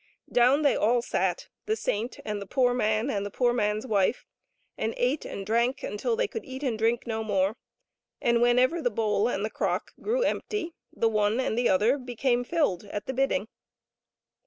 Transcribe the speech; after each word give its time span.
Down 0.31 0.63
they 0.63 0.75
all 0.75 1.03
sat, 1.03 1.47
the 1.67 1.75
saint 1.75 2.17
and 2.25 2.41
the 2.41 2.47
poor 2.47 2.73
man 2.73 3.11
and 3.11 3.23
the 3.23 3.29
poor 3.29 3.53
man's 3.53 3.85
wife, 3.85 4.25
and 4.75 4.95
ate 4.97 5.25
and 5.25 5.45
drank 5.45 5.85
till 5.99 6.15
they 6.15 6.27
could 6.27 6.43
eat 6.43 6.63
and 6.63 6.75
drink 6.75 7.05
no 7.05 7.23
more, 7.23 7.55
and 8.19 8.41
whenever 8.41 8.81
the 8.81 8.89
bowl 8.89 9.29
and 9.29 9.45
the 9.45 9.51
crock 9.51 9.91
grew 10.01 10.23
empty, 10.23 10.73
the 10.91 11.07
one 11.07 11.39
and 11.39 11.55
the 11.55 11.69
other 11.69 11.99
became 11.99 12.43
filled 12.43 12.85
at 12.85 13.05
the 13.05 13.13
bidding. 13.13 13.47